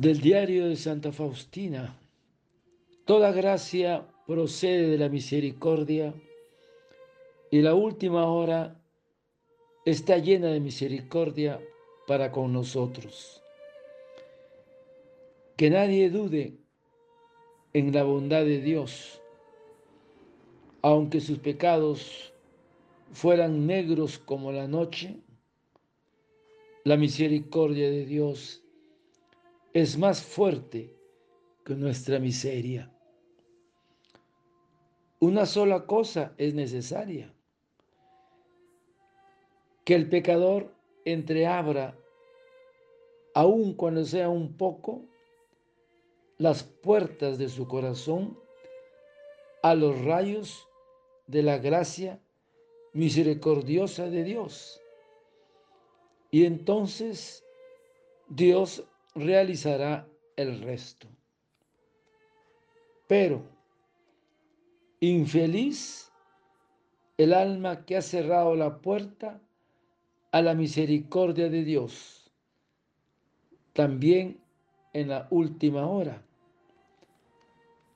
Del 0.00 0.18
diario 0.22 0.66
de 0.66 0.76
Santa 0.76 1.12
Faustina. 1.12 1.94
Toda 3.04 3.32
gracia 3.32 4.08
procede 4.26 4.88
de 4.88 4.96
la 4.96 5.10
misericordia 5.10 6.14
y 7.50 7.60
la 7.60 7.74
última 7.74 8.24
hora 8.24 8.80
está 9.84 10.16
llena 10.16 10.48
de 10.48 10.60
misericordia 10.60 11.60
para 12.06 12.32
con 12.32 12.50
nosotros. 12.50 13.42
Que 15.58 15.68
nadie 15.68 16.08
dude 16.08 16.54
en 17.74 17.92
la 17.92 18.02
bondad 18.02 18.46
de 18.46 18.62
Dios, 18.62 19.20
aunque 20.80 21.20
sus 21.20 21.40
pecados 21.40 22.32
fueran 23.12 23.66
negros 23.66 24.18
como 24.18 24.50
la 24.50 24.66
noche, 24.66 25.18
la 26.84 26.96
misericordia 26.96 27.90
de 27.90 28.06
Dios 28.06 28.59
es 29.72 29.96
más 29.96 30.22
fuerte 30.22 30.94
que 31.64 31.74
nuestra 31.74 32.18
miseria. 32.18 32.92
Una 35.20 35.46
sola 35.46 35.86
cosa 35.86 36.34
es 36.38 36.54
necesaria, 36.54 37.32
que 39.84 39.94
el 39.94 40.08
pecador 40.08 40.74
entreabra, 41.04 41.96
aun 43.34 43.74
cuando 43.74 44.04
sea 44.04 44.28
un 44.28 44.56
poco, 44.56 45.04
las 46.38 46.62
puertas 46.62 47.36
de 47.38 47.48
su 47.48 47.68
corazón 47.68 48.38
a 49.62 49.74
los 49.74 50.02
rayos 50.04 50.66
de 51.26 51.42
la 51.42 51.58
gracia 51.58 52.18
misericordiosa 52.92 54.08
de 54.08 54.24
Dios. 54.24 54.80
Y 56.30 56.46
entonces 56.46 57.44
Dios 58.28 58.84
realizará 59.14 60.08
el 60.36 60.60
resto. 60.62 61.08
Pero, 63.06 63.42
infeliz 65.00 66.12
el 67.16 67.34
alma 67.34 67.84
que 67.84 67.96
ha 67.96 68.02
cerrado 68.02 68.54
la 68.54 68.78
puerta 68.78 69.40
a 70.32 70.42
la 70.42 70.54
misericordia 70.54 71.48
de 71.48 71.64
Dios, 71.64 72.30
también 73.72 74.40
en 74.92 75.08
la 75.08 75.26
última 75.30 75.86
hora. 75.86 76.22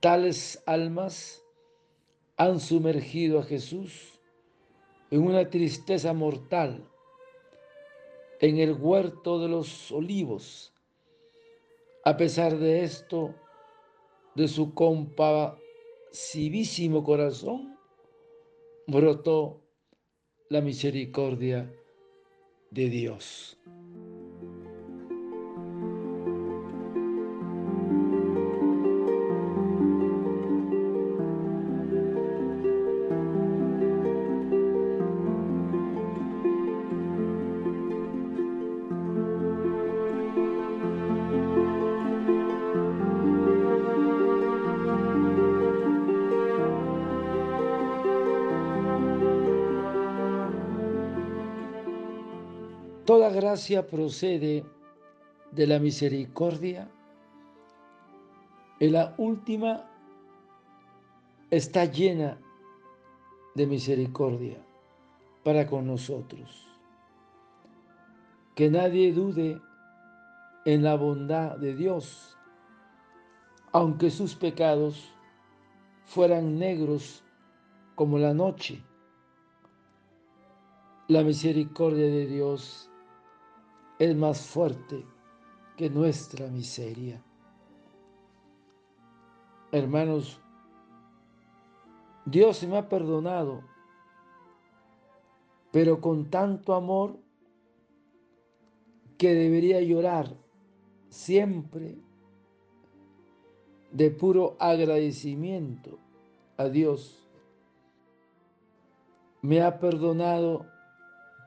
Tales 0.00 0.62
almas 0.64 1.44
han 2.36 2.60
sumergido 2.60 3.40
a 3.40 3.42
Jesús 3.42 4.20
en 5.10 5.26
una 5.26 5.50
tristeza 5.50 6.14
mortal 6.14 6.88
en 8.40 8.58
el 8.58 8.72
huerto 8.72 9.38
de 9.40 9.48
los 9.48 9.92
olivos 9.92 10.72
a 12.10 12.16
pesar 12.16 12.58
de 12.58 12.82
esto, 12.82 13.36
de 14.34 14.48
su 14.48 14.74
compasivísimo 14.74 17.04
corazón, 17.04 17.78
brotó 18.88 19.62
la 20.48 20.60
misericordia 20.60 21.72
de 22.72 22.90
Dios. 22.90 23.56
Toda 53.04 53.30
gracia 53.30 53.86
procede 53.86 54.64
de 55.52 55.66
la 55.66 55.78
misericordia 55.78 56.88
y 58.78 58.88
la 58.88 59.14
última 59.18 59.90
está 61.50 61.86
llena 61.86 62.38
de 63.54 63.66
misericordia 63.66 64.58
para 65.42 65.66
con 65.66 65.86
nosotros. 65.86 66.68
Que 68.54 68.70
nadie 68.70 69.12
dude 69.12 69.60
en 70.66 70.82
la 70.82 70.94
bondad 70.94 71.56
de 71.56 71.74
Dios, 71.74 72.36
aunque 73.72 74.10
sus 74.10 74.34
pecados 74.34 75.12
fueran 76.04 76.58
negros 76.58 77.24
como 77.94 78.18
la 78.18 78.34
noche. 78.34 78.82
La 81.08 81.22
misericordia 81.22 82.06
de 82.06 82.26
Dios 82.26 82.89
es 84.00 84.16
más 84.16 84.40
fuerte 84.40 85.04
que 85.76 85.90
nuestra 85.90 86.46
miseria. 86.48 87.22
Hermanos, 89.70 90.40
Dios 92.24 92.66
me 92.66 92.78
ha 92.78 92.88
perdonado, 92.88 93.60
pero 95.70 96.00
con 96.00 96.30
tanto 96.30 96.72
amor 96.72 97.18
que 99.18 99.34
debería 99.34 99.82
llorar 99.82 100.34
siempre 101.10 101.98
de 103.92 104.10
puro 104.10 104.56
agradecimiento 104.60 105.98
a 106.56 106.70
Dios. 106.70 107.28
Me 109.42 109.60
ha 109.60 109.78
perdonado 109.78 110.64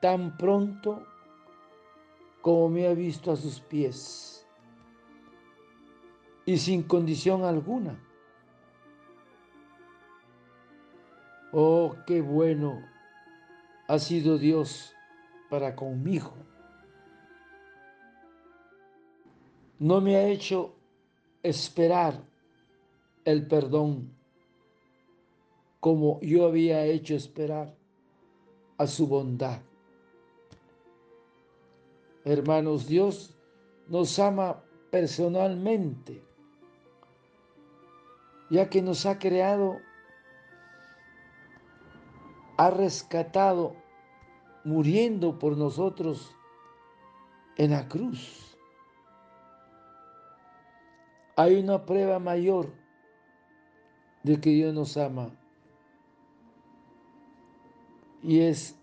tan 0.00 0.36
pronto 0.36 1.04
como 2.44 2.68
me 2.68 2.86
ha 2.86 2.92
visto 2.92 3.32
a 3.32 3.36
sus 3.36 3.58
pies 3.58 4.46
y 6.44 6.58
sin 6.58 6.82
condición 6.82 7.42
alguna. 7.42 7.98
Oh, 11.52 11.96
qué 12.06 12.20
bueno 12.20 12.86
ha 13.88 13.98
sido 13.98 14.36
Dios 14.36 14.92
para 15.48 15.74
conmigo. 15.74 16.34
No 19.78 20.02
me 20.02 20.16
ha 20.16 20.28
hecho 20.28 20.74
esperar 21.42 22.22
el 23.24 23.46
perdón 23.46 24.14
como 25.80 26.20
yo 26.20 26.44
había 26.44 26.84
hecho 26.84 27.14
esperar 27.14 27.74
a 28.76 28.86
su 28.86 29.06
bondad. 29.06 29.62
Hermanos, 32.24 32.86
Dios 32.86 33.36
nos 33.88 34.18
ama 34.18 34.62
personalmente, 34.90 36.24
ya 38.50 38.70
que 38.70 38.80
nos 38.80 39.04
ha 39.06 39.18
creado, 39.18 39.78
ha 42.56 42.70
rescatado, 42.70 43.76
muriendo 44.64 45.38
por 45.38 45.56
nosotros 45.56 46.34
en 47.56 47.72
la 47.72 47.88
cruz. 47.88 48.56
Hay 51.36 51.56
una 51.56 51.84
prueba 51.84 52.18
mayor 52.18 52.72
de 54.22 54.40
que 54.40 54.50
Dios 54.50 54.72
nos 54.72 54.96
ama 54.96 55.30
y 58.24 58.40
es 58.40 58.74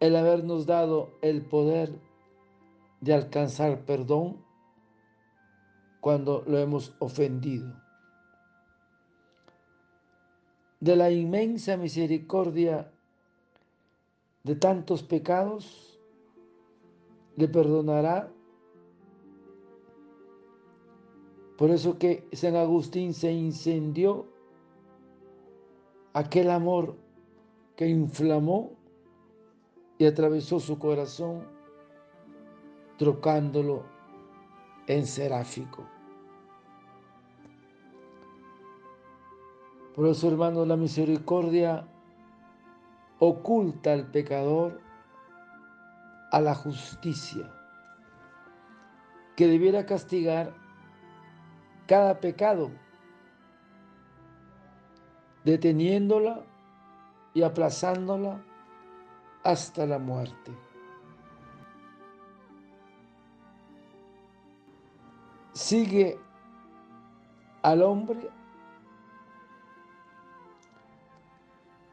el 0.00 0.16
habernos 0.16 0.66
dado 0.66 1.10
el 1.22 1.42
poder 1.42 1.92
de 3.00 3.14
alcanzar 3.14 3.84
perdón 3.84 4.44
cuando 6.00 6.42
lo 6.46 6.58
hemos 6.58 6.94
ofendido. 7.00 7.74
De 10.80 10.94
la 10.94 11.10
inmensa 11.10 11.76
misericordia 11.76 12.92
de 14.44 14.54
tantos 14.54 15.02
pecados, 15.02 16.00
le 17.36 17.48
perdonará. 17.48 18.32
Por 21.56 21.70
eso 21.70 21.98
que 21.98 22.26
San 22.32 22.54
Agustín 22.54 23.12
se 23.12 23.32
incendió 23.32 24.26
aquel 26.12 26.50
amor 26.50 26.96
que 27.74 27.88
inflamó 27.88 28.77
y 29.98 30.06
atravesó 30.06 30.60
su 30.60 30.78
corazón, 30.78 31.44
trocándolo 32.96 33.84
en 34.86 35.06
seráfico. 35.06 35.84
Por 39.94 40.06
eso, 40.06 40.28
hermanos, 40.28 40.66
la 40.68 40.76
misericordia 40.76 41.84
oculta 43.18 43.92
al 43.92 44.06
pecador 44.06 44.80
a 46.30 46.40
la 46.40 46.54
justicia, 46.54 47.50
que 49.34 49.48
debiera 49.48 49.86
castigar 49.86 50.54
cada 51.88 52.20
pecado, 52.20 52.70
deteniéndola 55.44 56.44
y 57.34 57.42
aplazándola 57.42 58.44
hasta 59.48 59.86
la 59.86 59.98
muerte. 59.98 60.52
Sigue 65.54 66.18
al 67.62 67.80
hombre 67.80 68.28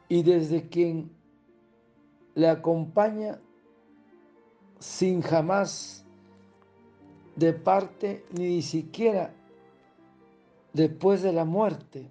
y 0.09 0.21
desde 0.21 0.67
quien 0.67 1.09
le 2.33 2.49
acompaña 2.49 3.39
sin 4.77 5.21
jamás 5.21 6.05
de 7.37 7.53
parte 7.53 8.25
ni 8.31 8.61
siquiera 8.61 9.33
después 10.73 11.21
de 11.21 11.31
la 11.31 11.45
muerte. 11.45 12.05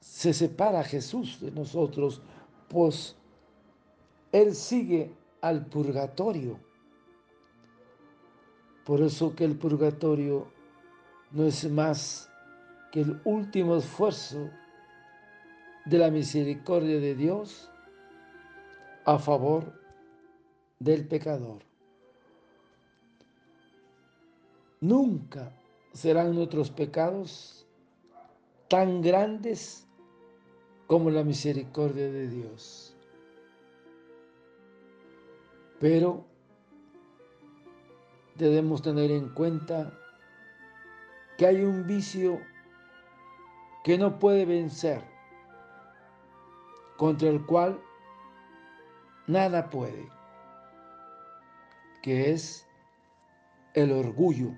Se 0.00 0.34
separa 0.34 0.82
Jesús 0.82 1.40
de 1.40 1.52
nosotros, 1.52 2.20
pues 2.68 3.16
Él 4.32 4.54
sigue 4.54 5.14
al 5.40 5.66
purgatorio. 5.66 6.58
Por 8.84 9.00
eso 9.00 9.34
que 9.34 9.44
el 9.44 9.56
purgatorio 9.56 10.46
no 11.32 11.44
es 11.44 11.68
más 11.70 12.30
que 12.92 13.00
el 13.00 13.20
último 13.24 13.76
esfuerzo 13.76 14.50
de 15.84 15.98
la 15.98 16.10
misericordia 16.10 16.98
de 17.00 17.14
Dios 17.14 17.70
a 19.04 19.18
favor 19.18 19.72
del 20.78 21.06
pecador. 21.06 21.62
Nunca 24.80 25.52
serán 25.92 26.34
nuestros 26.34 26.70
pecados 26.70 27.66
tan 28.68 29.00
grandes 29.00 29.85
como 30.86 31.10
la 31.10 31.24
misericordia 31.24 32.10
de 32.10 32.28
Dios. 32.28 32.96
Pero 35.80 36.24
debemos 38.36 38.82
tener 38.82 39.10
en 39.10 39.28
cuenta 39.30 39.92
que 41.36 41.46
hay 41.46 41.62
un 41.62 41.86
vicio 41.86 42.40
que 43.84 43.98
no 43.98 44.18
puede 44.18 44.46
vencer, 44.46 45.02
contra 46.96 47.28
el 47.28 47.44
cual 47.44 47.78
nada 49.26 49.68
puede, 49.68 50.08
que 52.02 52.30
es 52.30 52.66
el 53.74 53.92
orgullo 53.92 54.52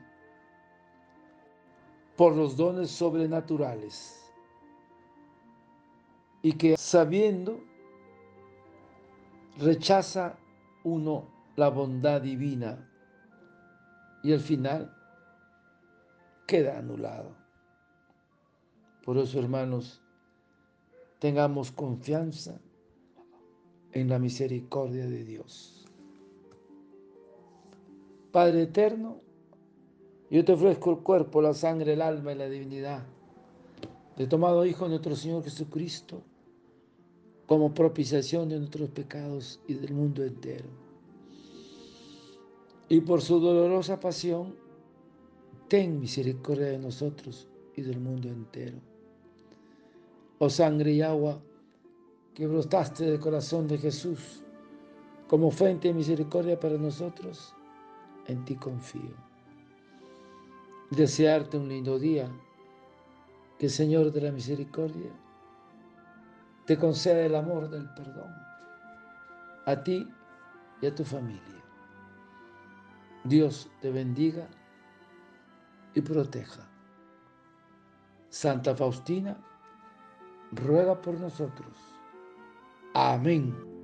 por 2.17 2.37
los 2.37 2.57
dones 2.57 2.91
sobrenaturales 2.91 4.28
y 6.49 6.53
que 6.55 6.79
sabiendo 6.79 7.61
rechaza 9.59 10.39
uno 10.83 11.29
la 11.56 11.69
bondad 11.69 12.23
divina 12.23 12.89
y 14.23 14.33
al 14.33 14.41
final 14.41 14.91
queda 16.47 16.79
anulado. 16.79 17.37
Por 19.05 19.19
eso, 19.19 19.39
hermanos, 19.39 20.00
tengamos 21.19 21.71
confianza 21.71 22.59
en 23.93 24.09
la 24.09 24.19
misericordia 24.19 25.05
de 25.05 25.25
Dios. 25.25 25.85
Padre 28.33 28.62
eterno, 28.62 29.21
yo 30.31 30.43
te 30.47 30.53
ofrezco 30.53 30.93
el 30.93 30.99
cuerpo, 31.00 31.43
la 31.43 31.53
sangre, 31.53 31.93
el 31.93 32.00
alma 32.00 32.33
y 32.33 32.37
la 32.37 32.49
divinidad 32.49 33.03
de 34.17 34.27
tomado 34.27 34.65
Hijo 34.65 34.89
nuestro 34.89 35.15
Señor 35.15 35.45
Jesucristo 35.45 36.23
como 37.49 37.75
propiciación 37.75 38.49
de 38.49 38.59
nuestros 38.61 38.91
pecados 38.91 39.59
y 39.67 39.75
del 39.75 39.93
mundo 39.93 40.23
entero. 40.23 40.69
Y 42.89 43.00
por 43.00 43.21
su 43.21 43.41
dolorosa 43.41 43.99
pasión, 43.99 44.55
ten 45.67 45.99
misericordia 45.99 46.67
de 46.67 46.79
nosotros 46.79 47.49
y 47.75 47.83
del 47.83 47.99
mundo 47.99 48.29
entero. 48.29 48.79
Oh 50.39 50.49
sangre 50.49 50.93
y 50.93 51.03
agua 51.03 51.43
que 52.35 52.47
brotaste 52.47 53.06
del 53.06 53.19
corazón 53.19 53.67
de 53.67 53.79
Jesús 53.79 54.45
como 55.27 55.50
fuente 55.50 55.89
de 55.89 55.95
misericordia 55.95 56.61
para 56.61 56.79
nosotros, 56.79 57.53
en 58.29 58.45
ti 58.45 58.55
confío 58.55 59.29
desearte 60.91 61.59
un 61.59 61.69
lindo 61.69 61.99
día, 61.99 62.31
que 63.59 63.67
el 63.67 63.73
Señor 63.73 64.12
de 64.12 64.21
la 64.23 64.33
Misericordia 64.33 65.11
te 66.69 66.76
conceda 66.76 67.23
el 67.23 67.35
amor 67.35 67.70
del 67.70 67.88
perdón 67.94 68.31
a 69.65 69.82
ti 69.82 70.06
y 70.82 70.87
a 70.87 70.94
tu 70.94 71.03
familia. 71.03 71.65
Dios 73.25 73.70
te 73.81 73.91
bendiga 73.91 74.47
y 75.94 76.03
proteja. 76.03 76.69
Santa 78.29 78.75
Faustina, 78.75 79.35
ruega 80.53 81.00
por 81.00 81.19
nosotros. 81.19 81.75
Amén. 82.93 83.78